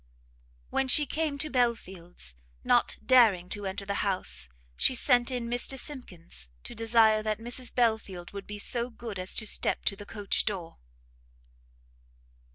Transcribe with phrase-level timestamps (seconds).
[0.71, 5.77] When she came to Belfield's, not daring to enter the house, she sent in Mr
[5.77, 10.07] Simkins, to desire that Mrs Belfield would be so good as to step to the
[10.07, 10.79] coach door.